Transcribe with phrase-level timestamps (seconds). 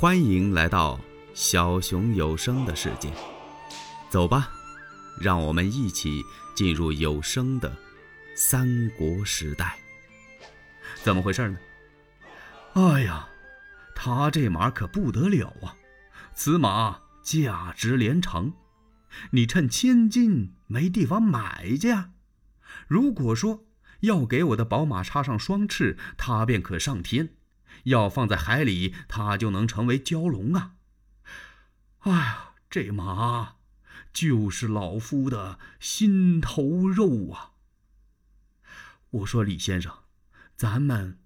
[0.00, 0.98] 欢迎来到
[1.34, 3.12] 小熊有声的世界，
[4.08, 4.50] 走吧，
[5.20, 6.22] 让我们一起
[6.54, 7.70] 进入有声的
[8.34, 9.78] 三国时代。
[11.02, 11.58] 怎么回事呢？
[12.72, 13.28] 哎呀，
[13.94, 15.76] 他这马可不得了啊！
[16.32, 18.54] 此马价值连城，
[19.32, 22.08] 你趁千金没地方买去啊。
[22.88, 23.64] 如果说
[24.00, 27.34] 要给我的宝马插上双翅，它便可上天。
[27.84, 30.74] 要放在海里，它就能成为蛟龙啊！
[32.00, 33.56] 哎呀，这马
[34.12, 37.52] 就是老夫的心头肉啊！
[39.10, 39.92] 我说李先生，
[40.56, 41.18] 咱们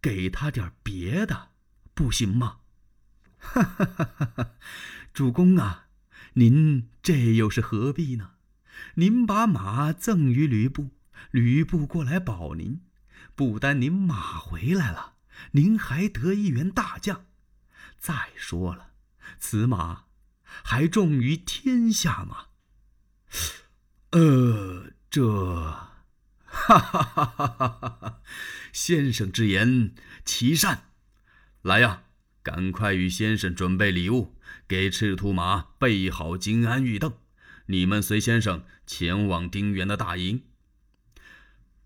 [0.00, 1.48] 给他点别的，
[1.94, 2.58] 不行吗？
[3.38, 4.50] 哈哈哈哈哈！
[5.12, 5.86] 主公啊，
[6.34, 8.32] 您这又是何必呢？
[8.94, 10.90] 您把马赠与吕布，
[11.30, 12.82] 吕布过来保您，
[13.34, 15.14] 不单您马回来了。
[15.52, 17.26] 您还得一员大将，
[17.98, 18.90] 再说了，
[19.38, 20.04] 此马
[20.42, 22.46] 还重于天下吗？
[24.10, 25.92] 呃，这，
[26.44, 28.22] 哈哈哈哈哈哈！
[28.72, 30.84] 先生之言其善，
[31.62, 32.02] 来呀，
[32.42, 37.14] 赶快与先生准备礼物，给赤兔马备好金鞍玉镫。
[37.66, 40.42] 你们随先生前往丁原的大营，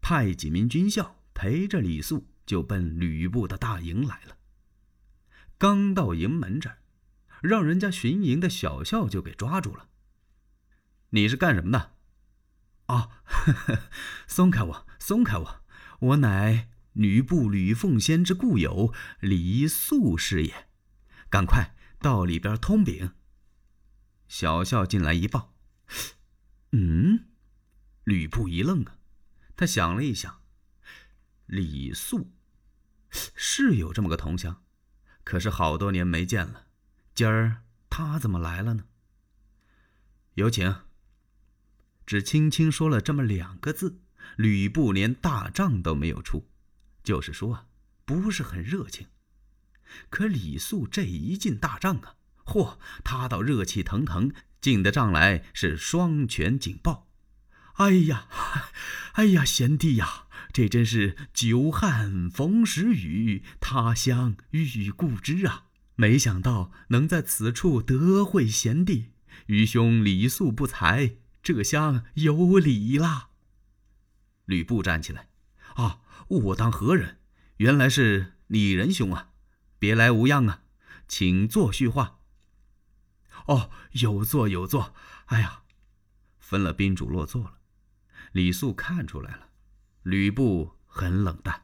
[0.01, 2.27] 派几名军校陪着李肃。
[2.47, 4.37] 就奔吕布的大营来了。
[5.59, 6.79] 刚到营门这儿，
[7.43, 9.89] 让人家巡营的小校就给抓住了。
[11.11, 11.95] 你是干什么的？
[12.87, 13.23] 啊，
[14.27, 15.65] 松开我，松开我！
[16.01, 20.69] 我乃吕布吕奉先之故友李肃是也。
[21.31, 23.13] 赶快到里边通禀。
[24.29, 25.55] 小校进来一报，
[26.73, 27.27] 嗯，
[28.05, 28.99] 吕布一愣啊，
[29.57, 30.44] 他想了一想。
[31.47, 32.33] 李肃
[33.11, 34.63] 是有这么个同乡，
[35.23, 36.67] 可是好多年没见了，
[37.15, 38.85] 今儿他怎么来了呢？
[40.35, 40.75] 有请。
[42.07, 44.01] 只轻轻说了这么两个字，
[44.37, 46.51] 吕布连大帐都没有出，
[47.03, 47.67] 就是说啊，
[48.05, 49.07] 不是很热情。
[50.11, 57.09] 可李肃这一进大帐啊，嚯，他倒热气腾腾，进的帐来是双拳紧抱。
[57.75, 58.29] 哎呀，
[59.13, 60.24] 哎呀，贤弟呀！
[60.55, 65.65] 这真是久旱逢时雨，他乡遇故知啊！
[65.97, 69.11] 没想到能在此处得会贤弟，
[69.47, 73.31] 愚兄礼素不才，这厢有礼啦。
[74.45, 75.27] 吕布站起来，
[75.75, 77.19] 啊，我当何人？
[77.57, 79.31] 原来是李仁兄啊！
[79.81, 80.63] 别来无恙啊，
[81.09, 82.21] 请坐叙话。
[83.47, 84.95] 哦，有座有座。
[85.25, 85.63] 哎呀，
[86.39, 87.55] 分了宾主落座了。
[88.31, 89.49] 李肃看出来了。
[90.05, 91.63] 吕布很冷淡，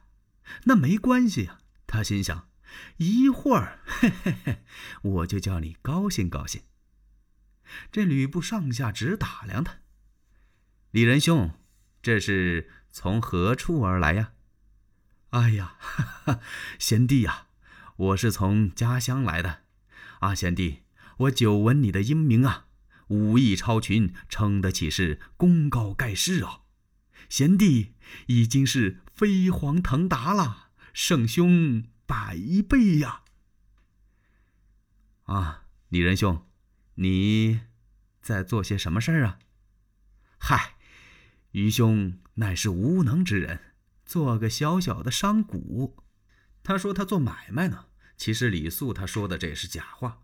[0.63, 1.59] 那没关系呀。
[1.85, 2.49] 他心想，
[2.97, 4.63] 一会儿，嘿嘿嘿，
[5.03, 6.63] 我就叫你高兴高兴。
[7.91, 9.75] 这吕布上下直打量他。
[10.89, 11.51] 李仁兄，
[12.01, 14.31] 这是从何处而来呀？
[15.29, 16.39] 哎呀，哈哈，
[16.79, 17.47] 贤弟呀，
[17.95, 19.61] 我是从家乡来的。
[20.19, 20.81] 啊，贤弟，
[21.17, 22.65] 我久闻你的英名啊，
[23.09, 26.60] 武艺超群，称得起是功高盖世啊。
[27.31, 27.93] 贤弟
[28.27, 32.37] 已经是飞黄腾达了，圣兄百
[32.67, 33.21] 倍呀！
[35.23, 36.45] 啊，李仁兄，
[36.95, 37.61] 你
[38.21, 39.39] 在做些什么事儿啊？
[40.37, 40.75] 嗨，
[41.51, 43.75] 愚兄乃是无能之人，
[44.05, 45.95] 做个小小的商贾。
[46.61, 47.85] 他说他做买卖呢，
[48.17, 50.23] 其实李素他说的这也是假话。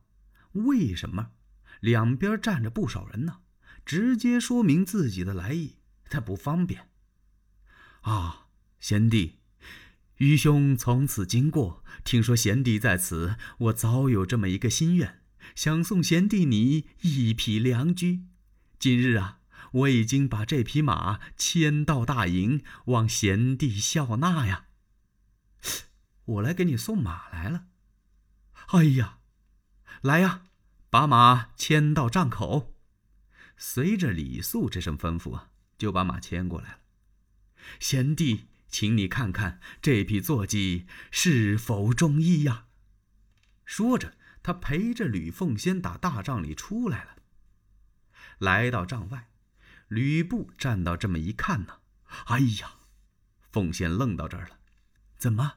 [0.51, 1.31] 为什么？
[1.79, 3.40] 两边站着不少人呢，
[3.85, 5.78] 直接说明自己的来意，
[6.09, 6.90] 他不方便。
[8.07, 8.47] 啊，
[8.79, 9.40] 贤弟，
[10.19, 15.19] 愚兄从此经过，听说贤弟在此，我早有这么一个心愿，
[15.53, 18.23] 想送贤弟你一匹良驹。
[18.79, 19.40] 今日啊，
[19.73, 24.67] 我已经把这匹马牵到大营，望贤弟笑纳呀。
[26.23, 27.66] 我来给你送马来了。
[28.67, 29.17] 哎呀，
[29.99, 30.43] 来呀，
[30.90, 32.73] 把马牵到帐口。
[33.58, 36.79] 随着李肃这声吩咐啊，就把马牵过来了。
[37.79, 42.66] 贤弟，请你看看这匹坐骑是否中意呀？
[43.66, 47.17] 说着，他陪着吕奉先打大帐里出来了。
[48.40, 49.29] 来到帐外，
[49.87, 51.79] 吕布站到这么一看呢，
[52.28, 52.75] 哎呀，
[53.52, 54.59] 奉先愣到这儿了。
[55.17, 55.53] 怎么，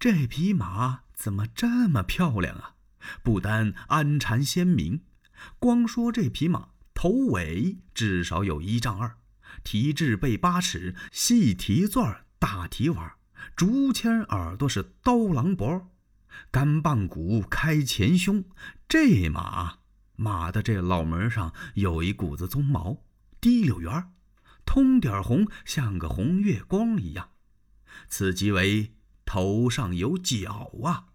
[0.00, 2.74] 这匹马怎么这么漂亮啊？
[3.22, 5.02] 不单鞍缠鲜明，
[5.58, 9.18] 光说这匹马头尾至少有一丈二。
[9.64, 13.12] 蹄至背八尺，细蹄钻大蹄腕，
[13.54, 15.90] 竹签耳朵是刀郎脖，
[16.50, 18.44] 干棒骨开前胸。
[18.88, 19.78] 这马
[20.16, 23.02] 马的这脑门上有一股子鬃毛，
[23.40, 24.10] 滴溜圆儿
[24.64, 27.30] 通点红，像个红月光一样。
[28.08, 28.94] 此即为
[29.24, 31.06] 头上有角啊！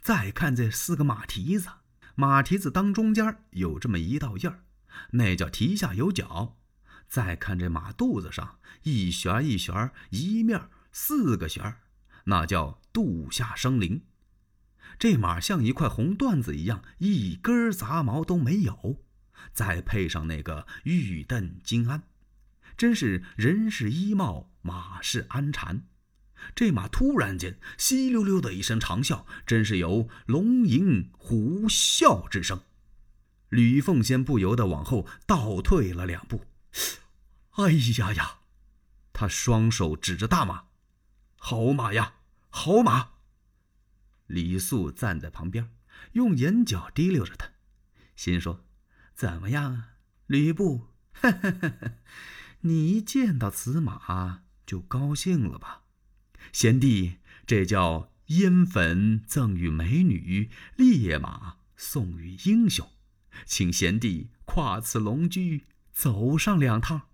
[0.00, 1.68] 再看这四个马蹄子，
[2.14, 4.64] 马蹄子当中间有这么一道印儿，
[5.12, 6.58] 那叫蹄下有角。
[7.12, 11.76] 再看这马肚子上一旋一旋，一面四个旋，
[12.24, 14.00] 那叫肚下生灵。
[14.98, 19.04] 这马像一块红缎子一样，一根杂毛都没有。
[19.52, 22.04] 再配上那个玉镫金鞍，
[22.78, 25.82] 真是人是衣帽，马是鞍缠。
[26.54, 32.62] 这马突然间稀溜溜的一声长啸，真是有龙吟虎啸之声。
[33.50, 36.46] 吕凤仙不由得往后倒退了两步。
[37.52, 38.38] 哎呀呀！
[39.12, 40.64] 他双手指着大马
[41.36, 42.14] ：“好马呀，
[42.48, 43.10] 好马！”
[44.26, 45.70] 李素站在旁边，
[46.12, 47.50] 用眼角滴溜着他，
[48.16, 48.64] 心说
[49.14, 49.88] ：“怎么样啊，
[50.26, 50.88] 吕布？
[52.60, 55.82] 你一见到此马就高兴了吧？”
[56.52, 62.90] 贤弟，这叫烟粉赠与美女，烈马送与英雄，
[63.44, 67.08] 请贤弟跨此龙驹，走上两趟。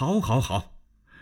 [0.00, 0.78] 好，好，好！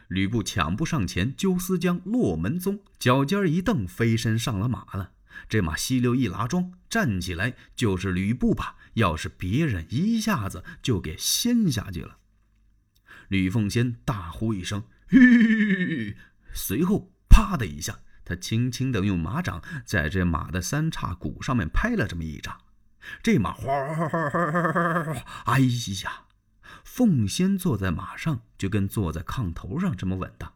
[0.07, 5.15] 吕布抢步上前，揪丝将落门宗，脚尖一蹬，飞身上了马了。
[5.49, 8.77] 这马稀溜一拉桩，站起来就是吕布吧？
[8.95, 12.19] 要是别人，一下子就给掀下去了。
[13.27, 16.17] 吕奉先大呼一声：“吁！”
[16.55, 22.61] 随后，啪的一下，他轻轻的用马掌在这马的三叉骨上面拍了这么一掌，
[23.25, 23.73] 这马哗，
[25.47, 25.59] 哎
[26.05, 26.28] 呀！
[26.91, 30.55] 凤仙坐在马上，就跟坐在炕头上这么稳当。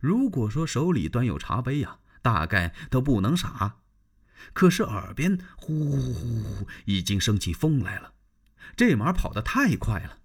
[0.00, 3.76] 如果说手里端有茶杯呀，大概都不能傻。
[4.52, 6.12] 可是耳边呼呼
[6.42, 8.14] 呼，已经升起风来了。
[8.74, 10.18] 这马跑得太快了，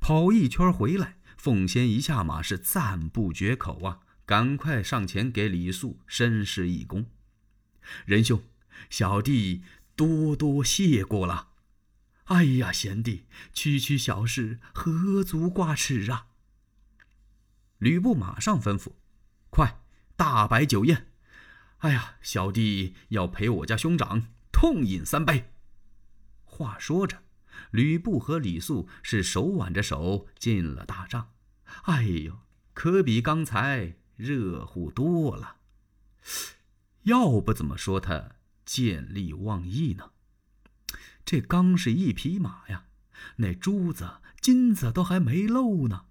[0.00, 1.16] 跑一圈回来。
[1.38, 4.00] 凤仙一下马是赞不绝口啊！
[4.26, 7.06] 赶快上前给李素深施一躬
[8.04, 8.42] ：“仁兄，
[8.90, 9.62] 小弟
[9.96, 11.48] 多多谢过了。
[12.32, 16.28] ”“哎呀，贤弟，区区小事，何足挂齿啊！”
[17.76, 18.92] 吕布马上吩咐
[19.50, 19.82] ：“快，
[20.16, 21.08] 大摆酒宴！
[21.78, 25.52] 哎呀，小弟要陪我家兄长痛饮三杯。”
[26.44, 27.22] 话说着。
[27.70, 31.32] 吕布和李肃是手挽着手进了大帐，
[31.82, 32.38] 哎呦，
[32.72, 35.56] 可比刚才热乎多了。
[37.02, 40.12] 要不怎么说他见利忘义呢？
[41.24, 42.86] 这刚是一匹马呀，
[43.36, 46.06] 那珠子金子都还没漏呢。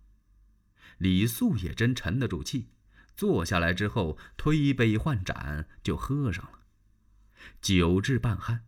[0.98, 2.70] 李素也真沉得住气，
[3.16, 6.60] 坐下来之后推杯换盏就喝上了，
[7.62, 8.62] 酒至半酣。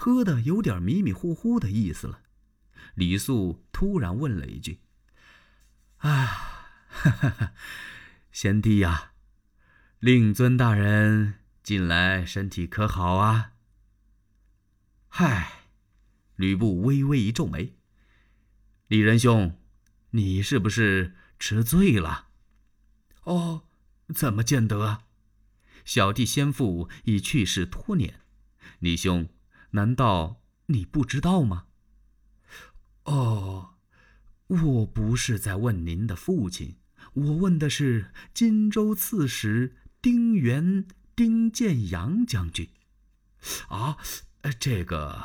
[0.00, 2.22] 喝的有点迷迷糊糊的意思了，
[2.94, 4.80] 李素突然问了一句
[5.98, 6.24] ：“啊，
[6.88, 7.52] 哈哈哈
[8.30, 9.12] 贤弟呀，
[9.98, 13.52] 令尊大人近来身体可好啊？”
[15.20, 15.64] 嗨，
[16.36, 17.74] 吕布微微一皱眉
[18.86, 19.58] ：“李仁兄，
[20.10, 22.28] 你是不是吃醉了
[23.26, 23.64] ？”“哦，
[24.14, 25.00] 怎么见得？
[25.84, 28.20] 小弟先父已去世多年，
[28.78, 29.28] 李兄。”
[29.72, 31.66] 难道你不知道吗？
[33.02, 33.74] 哦，
[34.46, 36.76] 我不是在问您的父亲，
[37.14, 42.70] 我问的是荆州刺史丁原丁建阳将军。
[43.68, 43.98] 啊，
[44.42, 45.22] 呃这个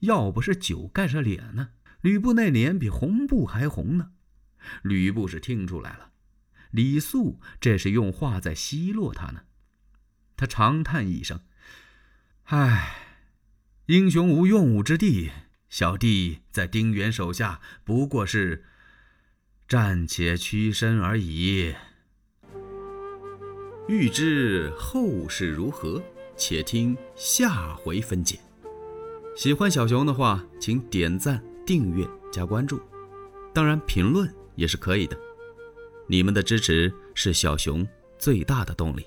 [0.00, 4.12] 要不是酒盖着脸呢，吕布那脸比红布还红呢。
[4.82, 6.10] 吕布是听出来了，
[6.70, 9.42] 李肃这是用话在奚落他呢。
[10.36, 11.40] 他长叹一声
[12.44, 13.04] ：“唉。”
[13.86, 15.30] 英雄无用武之地，
[15.70, 18.66] 小弟在丁原手下不过是
[19.66, 21.74] 暂且屈身而已。
[23.88, 26.02] 欲知后事如何，
[26.38, 28.38] 且听下回分解。
[29.36, 32.80] 喜欢小熊的话，请点赞、订阅、加关注，
[33.52, 35.18] 当然评论也是可以的。
[36.06, 37.86] 你们的支持是小熊
[38.18, 39.04] 最大的动力。